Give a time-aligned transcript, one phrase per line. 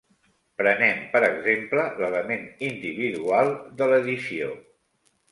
[0.59, 3.51] Prenem per exemple l'element individual
[3.83, 4.49] de l'edició.